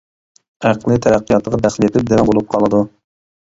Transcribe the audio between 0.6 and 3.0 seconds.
ئەقلىي تەرەققىياتىغا دەخلى يېتىپ دىۋەڭ بولۇپ قالىدۇ.